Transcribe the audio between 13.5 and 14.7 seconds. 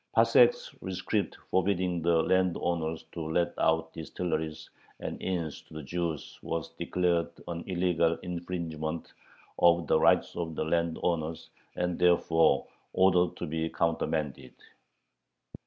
countermanded.